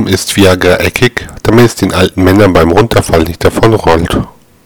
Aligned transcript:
Warum 0.00 0.14
ist 0.14 0.34
Viagra 0.34 0.76
eckig? 0.76 1.28
Damit 1.42 1.66
es 1.66 1.74
den 1.74 1.92
alten 1.92 2.24
Männern 2.24 2.54
beim 2.54 2.70
Runterfall 2.70 3.24
nicht 3.24 3.44
davonrollt. 3.44 4.16